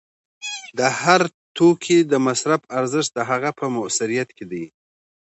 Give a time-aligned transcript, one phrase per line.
[0.77, 1.21] د هر
[1.57, 4.65] توکي د مصرف ارزښت د هغه په موثریت کې دی